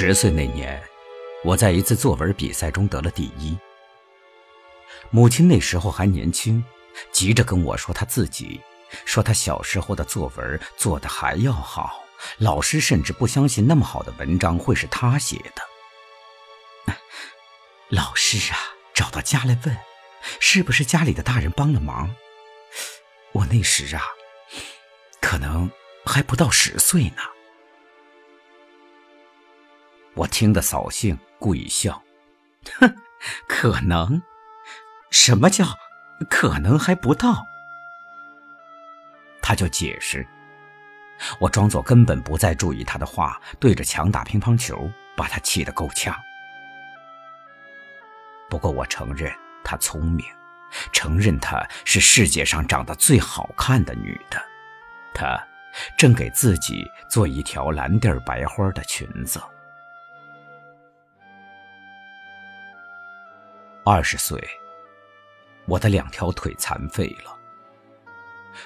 [0.00, 0.80] 十岁那年，
[1.42, 3.58] 我在一次作文比赛中得了第一。
[5.10, 6.64] 母亲那时候还年轻，
[7.10, 8.60] 急着跟我说她自己，
[9.04, 12.04] 说她小时候的作文做得还要好，
[12.38, 16.94] 老师甚至不相信那么好的文章会是她写的。
[17.88, 18.56] 老师啊，
[18.94, 19.76] 找到家来问，
[20.38, 22.14] 是不是家里的大人帮了忙？
[23.32, 24.04] 我那时啊，
[25.20, 25.68] 可能
[26.06, 27.22] 还不到十岁呢。
[30.18, 32.02] 我听得扫兴，故意笑，
[32.80, 32.92] 哼，
[33.48, 34.20] 可能？
[35.12, 35.64] 什么叫
[36.28, 37.46] 可能还不到？
[39.40, 40.26] 他就解释，
[41.40, 46.12] 我装作根本不再注意他的话，对着墙打乒乓球，把他气得够呛。
[48.50, 50.26] 不过我承认她聪明，
[50.92, 54.42] 承认她是世界上长得最好看的女的，
[55.14, 55.40] 她
[55.96, 59.40] 正给自己做一条蓝地白花的裙子。
[63.90, 64.38] 二十岁，
[65.64, 67.34] 我的两条腿残废了。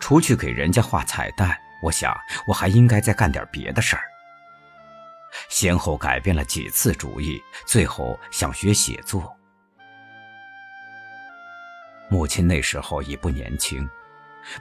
[0.00, 2.12] 出去给人家画彩蛋，我想
[2.48, 4.02] 我还应该再干点别的事儿。
[5.48, 9.32] 先后改变了几次主意，最后想学写作。
[12.10, 13.88] 母亲那时候已不年轻，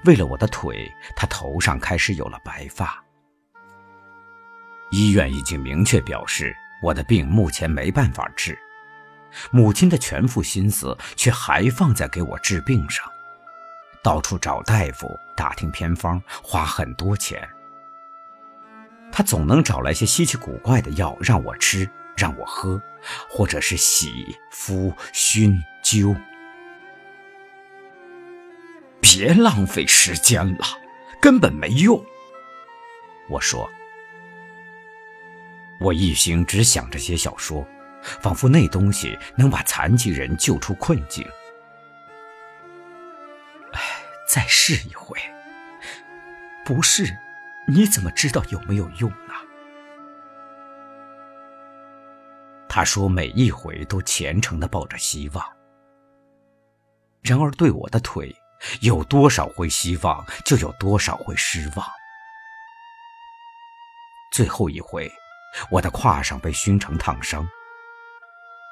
[0.06, 3.04] 为了我的腿，她头上开始有了白发。
[4.92, 8.56] 医院已经明确表示，我的病目前没办法治。
[9.52, 13.06] 母亲的全副心思却还放在给我治病上，
[14.02, 17.48] 到处找大夫，打听偏方，花很多钱。
[19.12, 22.82] 他总能找来些稀奇古怪的药让我吃，让我喝，
[23.30, 26.16] 或者是洗、敷、熏、灸。
[29.00, 30.66] 别浪费时间了，
[31.22, 32.04] 根本没用。
[33.30, 33.70] 我说，
[35.80, 37.68] 我一心只想着写小说。
[38.04, 41.26] 仿佛那东西能把残疾人救出困境。
[43.74, 43.82] 哎，
[44.28, 45.18] 再试一回。
[46.66, 47.06] 不是，
[47.68, 49.34] 你怎么知道有没有用呢？
[52.70, 55.46] 他说每一回都虔诚的抱着希望。
[57.22, 58.36] 然而对我的腿，
[58.82, 61.86] 有多少回希望，就有多少回失望。
[64.32, 65.12] 最后一回，
[65.70, 67.48] 我的胯上被熏成烫伤。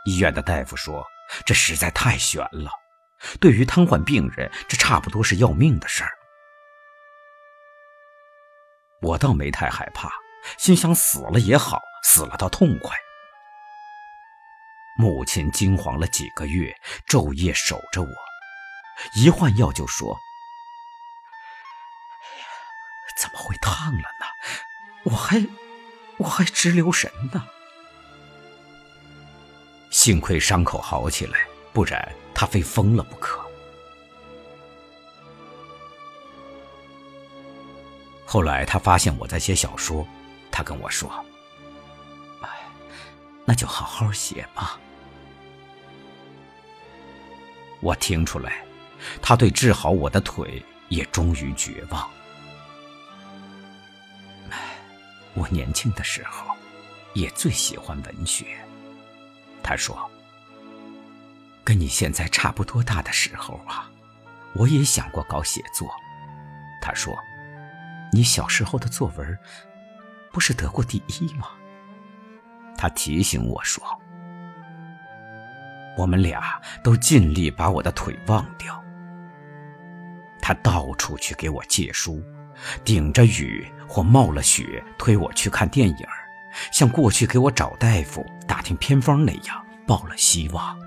[0.05, 1.05] 医院的大夫说
[1.45, 2.71] ：“这实在太悬了，
[3.39, 6.11] 对于瘫痪病人，这差不多是要命的事儿。”
[9.01, 10.11] 我倒没太害怕，
[10.57, 12.95] 心想死了也好，死了倒痛快。
[14.97, 16.75] 母亲惊惶了几个月，
[17.07, 18.09] 昼夜守着我，
[19.15, 20.17] 一换药就说
[23.17, 24.25] ：“怎么会烫了呢？
[25.05, 25.43] 我还
[26.17, 27.47] 我还直留神呢。”
[30.01, 33.39] 幸亏伤口好起来，不然他非疯了不可。
[38.25, 40.03] 后来他发现我在写小说，
[40.49, 41.07] 他跟我说
[42.41, 42.49] ：“哎，
[43.45, 44.79] 那就好好写吧。”
[47.79, 48.65] 我听出来，
[49.21, 52.09] 他对治好我的腿也终于绝望。
[54.49, 54.57] 哎，
[55.35, 56.55] 我年轻的时候，
[57.13, 58.47] 也最喜欢文学。
[59.63, 60.09] 他说
[61.63, 63.89] ：“跟你现在差不多大的时候啊，
[64.55, 65.89] 我也想过搞写作。”
[66.81, 67.15] 他说
[68.11, 69.37] ：“你小时候的作文，
[70.31, 71.47] 不是得过第一吗？”
[72.75, 73.83] 他提醒我说
[75.97, 78.83] ：“我们俩都尽力把我的腿忘掉。”
[80.41, 82.23] 他到处去给我借书，
[82.83, 86.07] 顶着雨或冒了雪推我去看电影。
[86.71, 90.79] 像过去给我找大夫、打听偏方那样，抱了希望。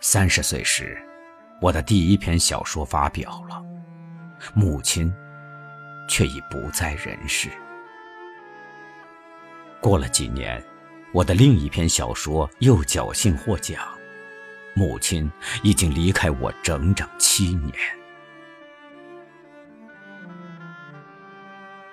[0.00, 0.96] 三十岁时，
[1.60, 3.62] 我的第一篇小说发表了，
[4.54, 5.12] 母亲
[6.08, 7.50] 却已不在人世。
[9.80, 10.62] 过了几年，
[11.12, 13.82] 我的另一篇小说又侥幸获奖，
[14.74, 15.30] 母亲
[15.62, 17.74] 已经离开我整整七年。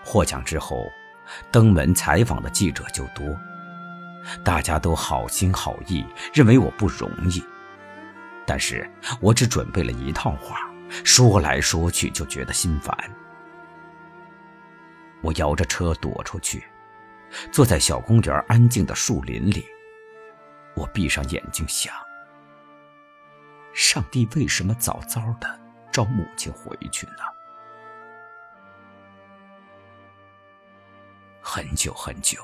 [0.05, 0.89] 获奖之后，
[1.51, 3.35] 登门采访的记者就多，
[4.43, 7.43] 大家都好心好意，认为我不容易。
[8.45, 8.87] 但是
[9.19, 10.59] 我只准备了一套话，
[11.03, 12.95] 说来说去就觉得心烦。
[15.21, 16.63] 我摇着车躲出去，
[17.51, 19.65] 坐在小公园安静的树林里。
[20.75, 21.91] 我闭上眼睛想：
[23.73, 25.59] 上帝为什么早早的
[25.91, 27.34] 召母亲回去呢？
[31.55, 32.37] 很久很久，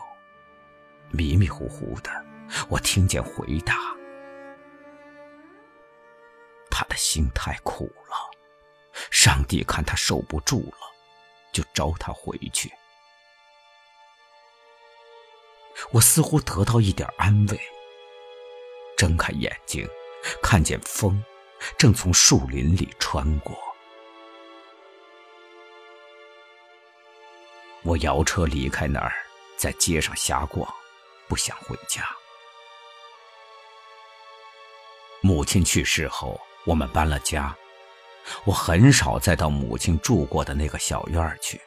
[1.10, 2.10] 迷迷糊糊的，
[2.70, 3.76] 我听见回答
[6.72, 8.16] ：“他的心太苦了，
[9.12, 10.78] 上帝看他受不住了，
[11.52, 12.72] 就招他回去。”
[15.92, 17.60] 我似乎得到一点安慰。
[18.96, 19.86] 睁开眼睛，
[20.42, 21.22] 看见风
[21.78, 23.71] 正从树林里穿过。
[27.84, 29.12] 我摇车离开那儿，
[29.58, 30.72] 在街上瞎逛，
[31.28, 32.04] 不想回家。
[35.22, 37.56] 母亲去世后，我们搬了家，
[38.44, 41.60] 我很少再到母亲住过的那个小院儿去。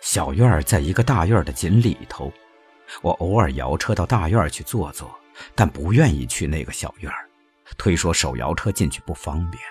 [0.00, 2.32] 小院儿在一个大院的井里头，
[3.02, 5.12] 我偶尔摇车到大院去坐坐，
[5.54, 7.28] 但不愿意去那个小院儿，
[7.78, 9.62] 推说手摇车进去不方便。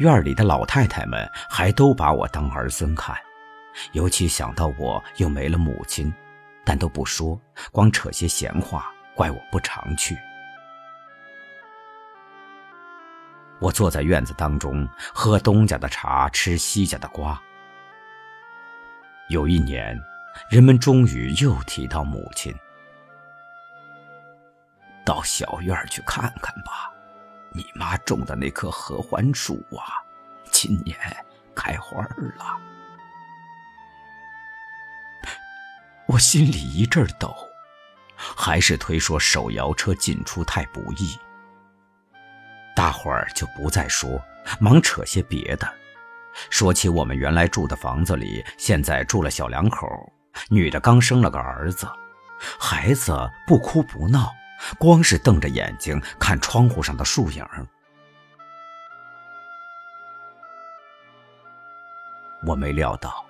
[0.00, 3.14] 院里的老太太们还都把我当儿孙看，
[3.92, 6.10] 尤其想到我又没了母亲，
[6.64, 7.38] 但都不说，
[7.70, 10.16] 光扯些闲话，怪我不常去。
[13.60, 17.38] 我坐在院子当中，喝东家的茶，吃西家的瓜。
[19.28, 19.94] 有一年，
[20.48, 22.54] 人们终于又提到母亲，
[25.04, 26.90] 到小院去看看吧。
[28.10, 30.02] 种的那棵合欢树啊，
[30.50, 30.98] 今年
[31.54, 32.58] 开花了。
[36.06, 37.32] 我心里一阵抖，
[38.16, 41.16] 还是推说手摇车进出太不易。
[42.74, 44.20] 大伙儿就不再说，
[44.58, 45.72] 忙扯些别的，
[46.50, 49.86] 说起我们原来住的房子里，现在住了小两口，
[50.48, 51.88] 女的刚生了个儿子，
[52.58, 53.16] 孩子
[53.46, 54.32] 不哭不闹。
[54.78, 57.46] 光是瞪着眼睛看窗户上的树影
[62.50, 63.24] 我没料到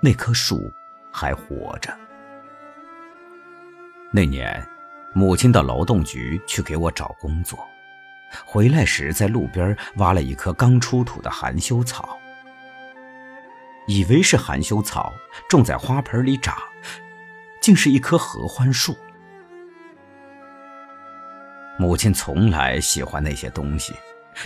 [0.00, 0.72] 那棵树
[1.12, 1.94] 还活着。
[4.10, 4.66] 那年，
[5.12, 7.58] 母亲到劳动局去给我找工作，
[8.46, 12.18] 回来时在路边挖了一棵刚出土的含羞草，
[13.86, 15.12] 以为是含羞草
[15.46, 16.56] 种在花盆里长，
[17.60, 18.96] 竟是一棵合欢树。
[21.78, 23.94] 母亲从来喜欢那些东西，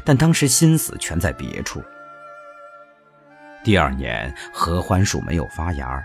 [0.05, 1.81] 但当时心思全在别处。
[3.62, 6.02] 第二年，合欢树没有发芽，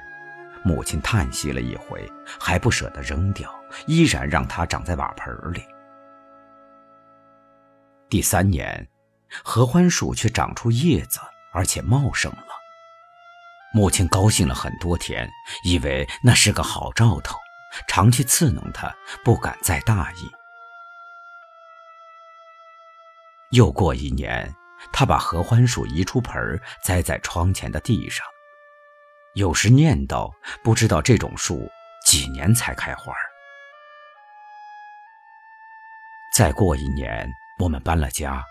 [0.62, 2.06] 母亲叹息了一回，
[2.40, 3.50] 还不舍得扔掉，
[3.88, 5.64] 依然让它长在瓦盆里。
[8.10, 8.86] 第三年，
[9.44, 11.20] 合欢树却长出叶子，
[11.54, 12.48] 而且茂盛了。
[13.74, 15.30] 母亲高兴了很多天，
[15.64, 17.38] 以为那是个好兆头，
[17.88, 18.94] 常去刺弄它，
[19.24, 20.30] 不敢再大意。
[23.52, 24.54] 又过一年，
[24.92, 28.26] 他把合欢树移出盆，栽在窗前的地上。
[29.34, 30.32] 有时念叨，
[30.64, 31.70] 不知道这种树
[32.06, 33.14] 几年才开花。
[36.34, 37.30] 再过一年，
[37.60, 38.44] 我们搬了家，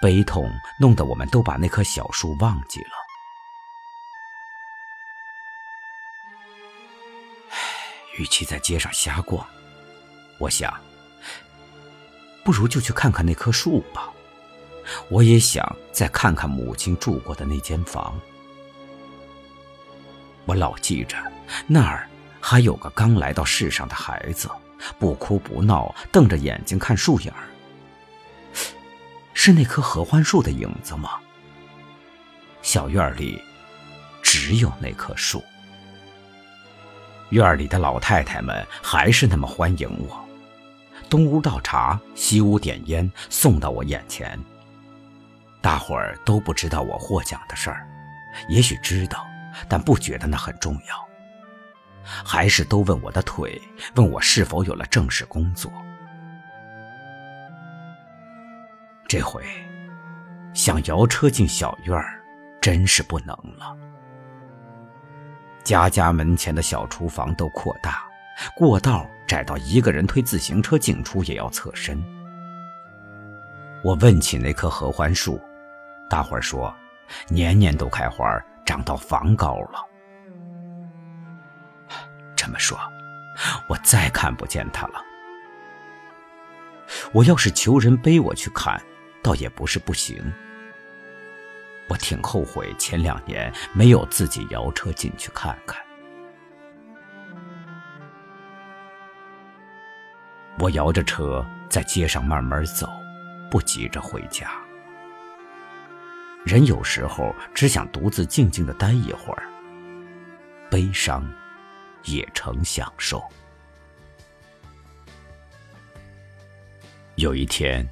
[0.00, 0.50] 悲痛
[0.80, 2.90] 弄得我们都把那棵小树忘记了。
[7.50, 7.56] 唉，
[8.18, 9.46] 与其在街上瞎逛，
[10.38, 10.74] 我想。
[12.44, 14.12] 不如就去看看那棵树吧。
[15.08, 18.18] 我也想再看看母亲住过的那间房。
[20.44, 21.16] 我老记着
[21.66, 22.08] 那儿
[22.40, 24.48] 还有个刚来到世上的孩子，
[24.98, 27.48] 不哭不闹，瞪着眼睛看树影儿。
[29.34, 31.10] 是那棵合欢树的影子吗？
[32.62, 33.40] 小院里
[34.22, 35.42] 只有那棵树。
[37.30, 40.24] 院里的老太太们还是那么欢迎我。
[41.08, 44.38] 东屋倒茶，西屋点烟，送到我眼前。
[45.66, 47.84] 大伙儿都不知道我获奖的事儿，
[48.46, 49.26] 也许知道，
[49.68, 51.08] 但不觉得那很重要。
[52.04, 53.60] 还是都问我的腿，
[53.96, 55.68] 问我是否有了正式工作。
[59.08, 59.42] 这回
[60.54, 62.22] 想摇车进小院儿，
[62.60, 63.76] 真是不能了。
[65.64, 68.04] 家家门前的小厨房都扩大，
[68.54, 69.04] 过道。
[69.26, 72.00] 窄到一个人推自行车进出也要侧身。
[73.82, 75.40] 我问起那棵合欢树，
[76.08, 76.74] 大伙儿说，
[77.28, 78.24] 年年都开花，
[78.64, 79.84] 长到房高了。
[82.36, 82.78] 这么说，
[83.68, 85.02] 我再看不见它了。
[87.12, 88.80] 我要是求人背我去看，
[89.22, 90.32] 倒也不是不行。
[91.88, 95.80] 我挺后悔前两年没有自己摇车进去看看。
[100.58, 102.88] 我摇着车在街上慢慢走，
[103.50, 104.50] 不急着回家。
[106.46, 109.42] 人有时候只想独自静静的待一会儿，
[110.70, 111.28] 悲伤
[112.04, 113.20] 也成享受。
[117.16, 117.84] 有一天，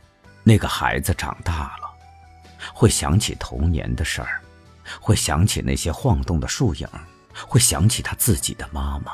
[0.44, 1.92] 那个孩子长大了，
[2.72, 4.40] 会想起童年的事儿，
[5.00, 6.86] 会想起那些晃动的树影，
[7.48, 9.10] 会想起他自己的妈妈。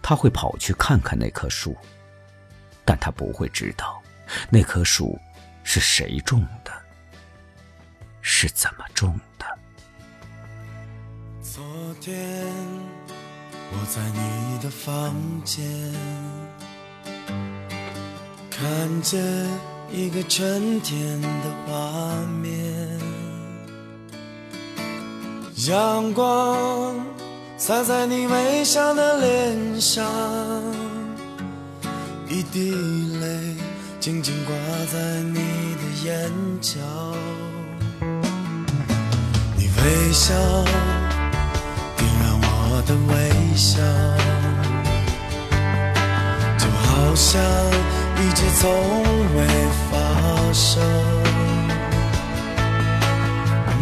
[0.00, 1.76] 他会跑去看看那棵树，
[2.84, 4.00] 但他不会知道，
[4.50, 5.18] 那棵树
[5.64, 6.83] 是谁种的，
[8.26, 9.44] 是怎么种的。
[11.42, 11.62] 昨
[12.00, 12.16] 天
[13.70, 15.14] 我在你的房
[15.44, 15.62] 间，
[18.50, 19.22] 看见
[19.92, 21.28] 一个春天的
[21.66, 22.98] 画面，
[25.68, 26.94] 阳光。
[27.56, 30.04] 洒在你微笑的脸上，
[32.28, 32.72] 一滴
[33.20, 33.56] 泪
[34.00, 34.54] 静静挂
[34.92, 35.34] 在你
[35.76, 36.80] 的眼角。
[39.84, 40.34] 微笑
[41.96, 43.12] 点燃我的微
[43.54, 43.78] 笑，
[46.58, 47.40] 就好像
[48.16, 48.62] 一切从
[49.36, 49.38] 未
[49.90, 49.92] 发
[50.52, 50.82] 生。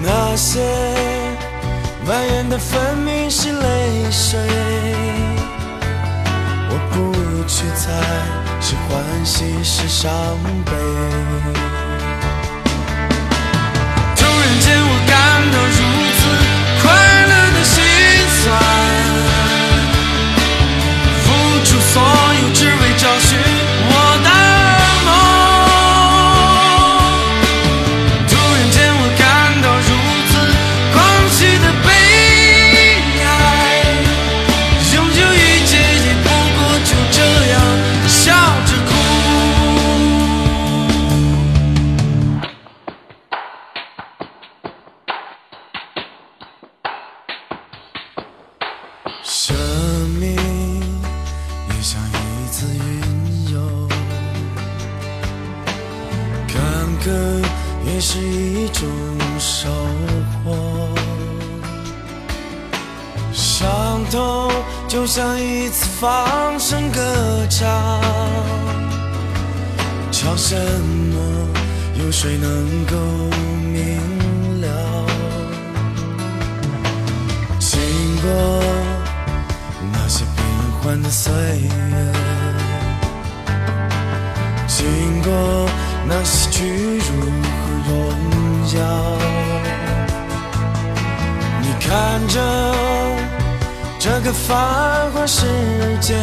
[0.02, 0.60] 那些。
[2.04, 4.40] 蔓延的分明是泪水，
[6.68, 7.14] 我不
[7.46, 7.92] 去猜
[8.60, 8.90] 是欢
[9.24, 10.10] 喜是伤
[10.64, 10.72] 悲。
[14.16, 15.72] 突然间，我感变得如
[16.14, 16.61] 此
[58.14, 58.86] 是一种
[59.38, 59.70] 收
[60.44, 60.54] 获，
[63.32, 64.52] 伤痛
[64.86, 67.00] 就像一次放声歌
[67.48, 68.02] 唱，
[70.10, 71.48] 唱什么
[72.04, 72.96] 有谁能够
[73.72, 75.06] 明了？
[77.58, 77.80] 经
[78.20, 78.28] 过。
[80.84, 82.12] 换的岁月，
[84.66, 85.32] 经过
[86.06, 87.92] 那些屈辱和荣
[88.74, 88.80] 耀，
[91.60, 91.88] 你看
[92.28, 92.34] 着
[93.98, 95.46] 这个繁华世
[96.00, 96.14] 界，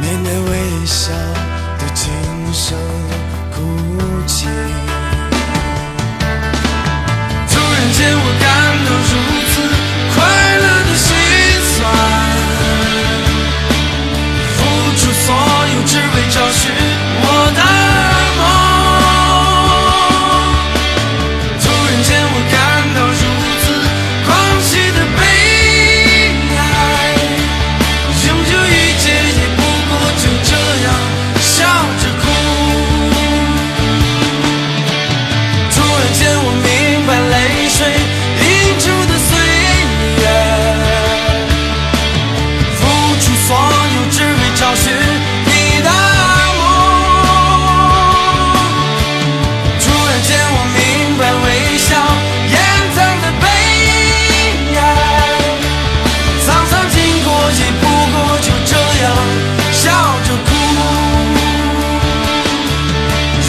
[0.00, 1.12] 面带微笑
[1.78, 2.12] 的轻
[2.52, 2.78] 声。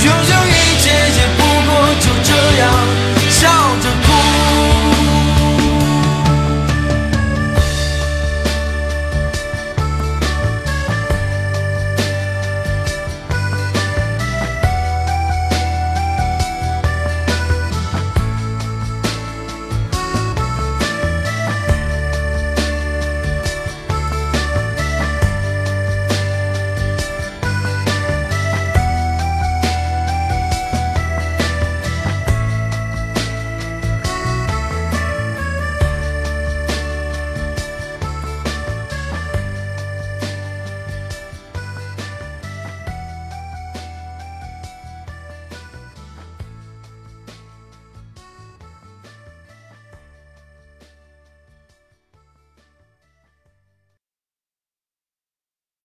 [0.01, 0.38] Yo, yo.